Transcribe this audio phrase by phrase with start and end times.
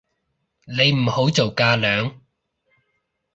[0.65, 2.15] 你唔好做架樑